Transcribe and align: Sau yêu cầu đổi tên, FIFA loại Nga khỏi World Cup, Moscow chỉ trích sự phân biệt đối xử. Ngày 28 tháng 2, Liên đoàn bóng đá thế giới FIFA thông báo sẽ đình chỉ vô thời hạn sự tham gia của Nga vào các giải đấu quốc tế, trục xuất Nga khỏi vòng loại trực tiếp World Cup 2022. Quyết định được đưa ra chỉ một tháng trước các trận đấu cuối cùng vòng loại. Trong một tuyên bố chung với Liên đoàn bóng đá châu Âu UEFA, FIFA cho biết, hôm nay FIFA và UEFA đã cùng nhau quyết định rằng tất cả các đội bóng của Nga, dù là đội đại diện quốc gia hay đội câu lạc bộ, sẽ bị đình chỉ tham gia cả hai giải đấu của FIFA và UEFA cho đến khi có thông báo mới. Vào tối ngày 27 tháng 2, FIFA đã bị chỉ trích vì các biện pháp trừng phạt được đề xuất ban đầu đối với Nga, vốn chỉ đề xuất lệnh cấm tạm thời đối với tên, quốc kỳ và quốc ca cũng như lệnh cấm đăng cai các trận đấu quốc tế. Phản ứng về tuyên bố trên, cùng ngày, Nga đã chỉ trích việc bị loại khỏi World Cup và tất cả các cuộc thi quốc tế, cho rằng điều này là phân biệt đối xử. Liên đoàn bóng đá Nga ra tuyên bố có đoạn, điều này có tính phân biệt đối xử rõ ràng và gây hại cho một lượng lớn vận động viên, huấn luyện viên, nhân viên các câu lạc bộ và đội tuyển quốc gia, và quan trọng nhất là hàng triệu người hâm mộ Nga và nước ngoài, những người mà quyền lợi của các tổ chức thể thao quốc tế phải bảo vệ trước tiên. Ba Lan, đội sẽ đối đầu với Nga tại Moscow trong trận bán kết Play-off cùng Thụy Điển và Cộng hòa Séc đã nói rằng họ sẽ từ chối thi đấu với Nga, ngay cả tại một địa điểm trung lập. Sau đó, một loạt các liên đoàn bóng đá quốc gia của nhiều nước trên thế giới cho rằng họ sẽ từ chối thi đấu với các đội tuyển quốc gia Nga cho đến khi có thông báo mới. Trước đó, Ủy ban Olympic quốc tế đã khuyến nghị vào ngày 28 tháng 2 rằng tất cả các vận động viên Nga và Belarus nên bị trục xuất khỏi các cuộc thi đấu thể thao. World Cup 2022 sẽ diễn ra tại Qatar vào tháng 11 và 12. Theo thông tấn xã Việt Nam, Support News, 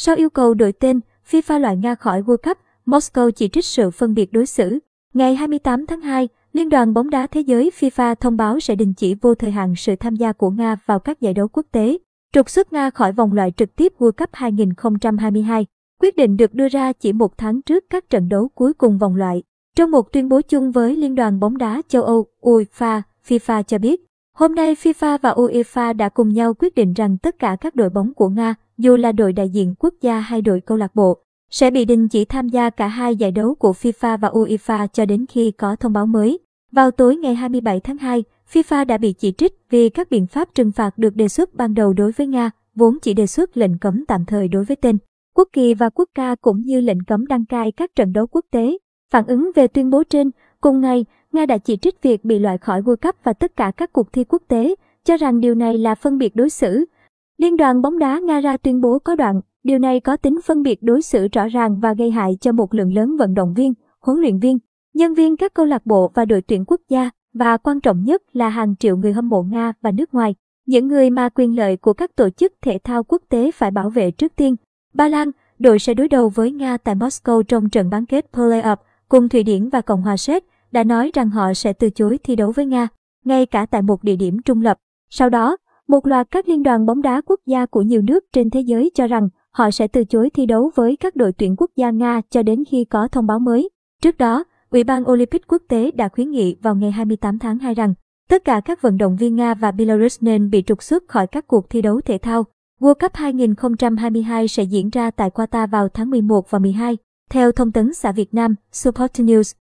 Sau 0.00 0.16
yêu 0.16 0.30
cầu 0.30 0.54
đổi 0.54 0.72
tên, 0.72 1.00
FIFA 1.30 1.58
loại 1.58 1.76
Nga 1.76 1.94
khỏi 1.94 2.22
World 2.22 2.36
Cup, 2.36 2.58
Moscow 2.86 3.30
chỉ 3.30 3.48
trích 3.48 3.64
sự 3.64 3.90
phân 3.90 4.14
biệt 4.14 4.32
đối 4.32 4.46
xử. 4.46 4.78
Ngày 5.14 5.34
28 5.34 5.86
tháng 5.86 6.00
2, 6.00 6.28
Liên 6.52 6.68
đoàn 6.68 6.94
bóng 6.94 7.10
đá 7.10 7.26
thế 7.26 7.40
giới 7.40 7.70
FIFA 7.78 8.14
thông 8.14 8.36
báo 8.36 8.60
sẽ 8.60 8.74
đình 8.74 8.94
chỉ 8.94 9.14
vô 9.14 9.34
thời 9.34 9.50
hạn 9.50 9.74
sự 9.76 9.96
tham 9.96 10.16
gia 10.16 10.32
của 10.32 10.50
Nga 10.50 10.76
vào 10.86 10.98
các 10.98 11.20
giải 11.20 11.34
đấu 11.34 11.48
quốc 11.48 11.66
tế, 11.72 11.98
trục 12.32 12.50
xuất 12.50 12.72
Nga 12.72 12.90
khỏi 12.90 13.12
vòng 13.12 13.32
loại 13.32 13.52
trực 13.56 13.76
tiếp 13.76 13.92
World 13.98 14.12
Cup 14.12 14.30
2022. 14.32 15.66
Quyết 16.00 16.16
định 16.16 16.36
được 16.36 16.54
đưa 16.54 16.68
ra 16.68 16.92
chỉ 16.92 17.12
một 17.12 17.38
tháng 17.38 17.62
trước 17.62 17.84
các 17.90 18.10
trận 18.10 18.28
đấu 18.28 18.48
cuối 18.54 18.74
cùng 18.74 18.98
vòng 18.98 19.16
loại. 19.16 19.42
Trong 19.76 19.90
một 19.90 20.12
tuyên 20.12 20.28
bố 20.28 20.40
chung 20.40 20.72
với 20.72 20.96
Liên 20.96 21.14
đoàn 21.14 21.40
bóng 21.40 21.58
đá 21.58 21.82
châu 21.88 22.02
Âu 22.02 22.26
UEFA, 22.40 23.02
FIFA 23.28 23.62
cho 23.62 23.78
biết, 23.78 24.00
hôm 24.34 24.54
nay 24.54 24.74
FIFA 24.74 25.18
và 25.22 25.32
UEFA 25.32 25.96
đã 25.96 26.08
cùng 26.08 26.28
nhau 26.28 26.54
quyết 26.54 26.74
định 26.74 26.92
rằng 26.92 27.18
tất 27.18 27.38
cả 27.38 27.56
các 27.60 27.74
đội 27.74 27.90
bóng 27.90 28.14
của 28.14 28.28
Nga, 28.28 28.54
dù 28.78 28.96
là 28.96 29.12
đội 29.12 29.32
đại 29.32 29.48
diện 29.48 29.74
quốc 29.78 29.94
gia 30.00 30.20
hay 30.20 30.42
đội 30.42 30.60
câu 30.60 30.78
lạc 30.78 30.94
bộ, 30.94 31.18
sẽ 31.50 31.70
bị 31.70 31.84
đình 31.84 32.08
chỉ 32.08 32.24
tham 32.24 32.48
gia 32.48 32.70
cả 32.70 32.86
hai 32.86 33.16
giải 33.16 33.30
đấu 33.30 33.54
của 33.54 33.72
FIFA 33.72 34.18
và 34.18 34.28
UEFA 34.28 34.86
cho 34.86 35.04
đến 35.04 35.26
khi 35.28 35.50
có 35.50 35.76
thông 35.76 35.92
báo 35.92 36.06
mới. 36.06 36.38
Vào 36.72 36.90
tối 36.90 37.16
ngày 37.16 37.34
27 37.34 37.80
tháng 37.80 37.98
2, 37.98 38.24
FIFA 38.52 38.86
đã 38.86 38.98
bị 38.98 39.12
chỉ 39.12 39.32
trích 39.32 39.52
vì 39.70 39.88
các 39.88 40.10
biện 40.10 40.26
pháp 40.26 40.48
trừng 40.54 40.72
phạt 40.72 40.98
được 40.98 41.16
đề 41.16 41.28
xuất 41.28 41.54
ban 41.54 41.74
đầu 41.74 41.92
đối 41.92 42.12
với 42.12 42.26
Nga, 42.26 42.50
vốn 42.74 42.98
chỉ 43.02 43.14
đề 43.14 43.26
xuất 43.26 43.56
lệnh 43.56 43.78
cấm 43.78 44.04
tạm 44.08 44.24
thời 44.24 44.48
đối 44.48 44.64
với 44.64 44.76
tên, 44.76 44.98
quốc 45.34 45.48
kỳ 45.52 45.74
và 45.74 45.90
quốc 45.90 46.08
ca 46.14 46.34
cũng 46.40 46.60
như 46.60 46.80
lệnh 46.80 47.04
cấm 47.04 47.26
đăng 47.26 47.44
cai 47.44 47.72
các 47.72 47.90
trận 47.96 48.12
đấu 48.12 48.26
quốc 48.26 48.44
tế. 48.50 48.78
Phản 49.12 49.26
ứng 49.26 49.50
về 49.54 49.66
tuyên 49.66 49.90
bố 49.90 50.02
trên, 50.04 50.30
cùng 50.60 50.80
ngày, 50.80 51.04
Nga 51.32 51.46
đã 51.46 51.58
chỉ 51.58 51.76
trích 51.76 52.02
việc 52.02 52.24
bị 52.24 52.38
loại 52.38 52.58
khỏi 52.58 52.82
World 52.82 52.96
Cup 52.96 53.16
và 53.24 53.32
tất 53.32 53.56
cả 53.56 53.72
các 53.76 53.92
cuộc 53.92 54.12
thi 54.12 54.24
quốc 54.24 54.42
tế, 54.48 54.74
cho 55.04 55.16
rằng 55.16 55.40
điều 55.40 55.54
này 55.54 55.78
là 55.78 55.94
phân 55.94 56.18
biệt 56.18 56.36
đối 56.36 56.50
xử. 56.50 56.84
Liên 57.38 57.56
đoàn 57.56 57.82
bóng 57.82 57.98
đá 57.98 58.18
Nga 58.18 58.40
ra 58.40 58.56
tuyên 58.56 58.80
bố 58.80 58.98
có 58.98 59.16
đoạn, 59.16 59.40
điều 59.62 59.78
này 59.78 60.00
có 60.00 60.16
tính 60.16 60.40
phân 60.44 60.62
biệt 60.62 60.82
đối 60.82 61.02
xử 61.02 61.28
rõ 61.32 61.48
ràng 61.48 61.80
và 61.80 61.94
gây 61.94 62.10
hại 62.10 62.36
cho 62.40 62.52
một 62.52 62.74
lượng 62.74 62.94
lớn 62.94 63.16
vận 63.16 63.34
động 63.34 63.54
viên, 63.54 63.74
huấn 64.00 64.20
luyện 64.20 64.38
viên, 64.38 64.58
nhân 64.94 65.14
viên 65.14 65.36
các 65.36 65.54
câu 65.54 65.66
lạc 65.66 65.86
bộ 65.86 66.10
và 66.14 66.24
đội 66.24 66.42
tuyển 66.42 66.64
quốc 66.66 66.80
gia, 66.88 67.10
và 67.34 67.56
quan 67.56 67.80
trọng 67.80 68.04
nhất 68.04 68.22
là 68.32 68.48
hàng 68.48 68.76
triệu 68.76 68.96
người 68.96 69.12
hâm 69.12 69.28
mộ 69.28 69.42
Nga 69.42 69.72
và 69.82 69.90
nước 69.90 70.14
ngoài, 70.14 70.34
những 70.66 70.88
người 70.88 71.10
mà 71.10 71.28
quyền 71.28 71.56
lợi 71.56 71.76
của 71.76 71.92
các 71.92 72.16
tổ 72.16 72.30
chức 72.30 72.52
thể 72.62 72.78
thao 72.84 73.04
quốc 73.04 73.22
tế 73.28 73.50
phải 73.50 73.70
bảo 73.70 73.90
vệ 73.90 74.10
trước 74.10 74.32
tiên. 74.36 74.56
Ba 74.94 75.08
Lan, 75.08 75.30
đội 75.58 75.78
sẽ 75.78 75.94
đối 75.94 76.08
đầu 76.08 76.28
với 76.28 76.52
Nga 76.52 76.76
tại 76.76 76.94
Moscow 76.94 77.42
trong 77.42 77.68
trận 77.68 77.90
bán 77.90 78.06
kết 78.06 78.26
Play-off 78.32 78.76
cùng 79.08 79.28
Thụy 79.28 79.42
Điển 79.42 79.68
và 79.68 79.80
Cộng 79.80 80.02
hòa 80.02 80.16
Séc 80.16 80.44
đã 80.72 80.84
nói 80.84 81.10
rằng 81.14 81.30
họ 81.30 81.54
sẽ 81.54 81.72
từ 81.72 81.90
chối 81.90 82.18
thi 82.24 82.36
đấu 82.36 82.52
với 82.52 82.66
Nga, 82.66 82.88
ngay 83.24 83.46
cả 83.46 83.66
tại 83.66 83.82
một 83.82 84.04
địa 84.04 84.16
điểm 84.16 84.42
trung 84.42 84.62
lập. 84.62 84.78
Sau 85.10 85.30
đó, 85.30 85.56
một 85.88 86.06
loạt 86.06 86.30
các 86.30 86.48
liên 86.48 86.62
đoàn 86.62 86.86
bóng 86.86 87.02
đá 87.02 87.20
quốc 87.26 87.40
gia 87.46 87.66
của 87.66 87.82
nhiều 87.82 88.02
nước 88.02 88.24
trên 88.32 88.50
thế 88.50 88.60
giới 88.60 88.90
cho 88.94 89.06
rằng 89.06 89.28
họ 89.50 89.70
sẽ 89.70 89.88
từ 89.88 90.04
chối 90.04 90.30
thi 90.30 90.46
đấu 90.46 90.70
với 90.74 90.96
các 90.96 91.16
đội 91.16 91.32
tuyển 91.32 91.54
quốc 91.58 91.70
gia 91.76 91.90
Nga 91.90 92.20
cho 92.30 92.42
đến 92.42 92.64
khi 92.70 92.84
có 92.84 93.08
thông 93.08 93.26
báo 93.26 93.38
mới. 93.38 93.70
Trước 94.02 94.18
đó, 94.18 94.44
Ủy 94.70 94.84
ban 94.84 95.10
Olympic 95.10 95.46
quốc 95.48 95.62
tế 95.68 95.90
đã 95.90 96.08
khuyến 96.08 96.30
nghị 96.30 96.56
vào 96.62 96.74
ngày 96.74 96.90
28 96.90 97.38
tháng 97.38 97.58
2 97.58 97.74
rằng 97.74 97.94
tất 98.28 98.44
cả 98.44 98.60
các 98.64 98.82
vận 98.82 98.96
động 98.96 99.16
viên 99.16 99.36
Nga 99.36 99.54
và 99.54 99.70
Belarus 99.70 100.18
nên 100.20 100.50
bị 100.50 100.62
trục 100.66 100.82
xuất 100.82 101.08
khỏi 101.08 101.26
các 101.26 101.46
cuộc 101.46 101.70
thi 101.70 101.82
đấu 101.82 102.00
thể 102.00 102.18
thao. 102.18 102.44
World 102.80 102.94
Cup 102.94 103.14
2022 103.14 104.48
sẽ 104.48 104.62
diễn 104.62 104.90
ra 104.90 105.10
tại 105.10 105.30
Qatar 105.30 105.66
vào 105.68 105.88
tháng 105.88 106.10
11 106.10 106.50
và 106.50 106.58
12. 106.58 106.96
Theo 107.30 107.52
thông 107.52 107.72
tấn 107.72 107.94
xã 107.94 108.12
Việt 108.12 108.34
Nam, 108.34 108.54
Support 108.72 109.12
News, 109.12 109.54